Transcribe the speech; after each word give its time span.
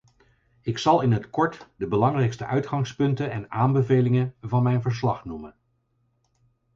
Ik 0.61 0.77
zal 0.77 1.01
in 1.01 1.11
het 1.11 1.29
kort 1.29 1.69
de 1.75 1.87
belangrijkste 1.87 2.45
uitgangspunten 2.45 3.31
en 3.31 3.51
aanbevelingen 3.51 4.33
van 4.41 4.63
mijn 4.63 4.81
verslag 4.81 5.25
noemen. 5.25 5.55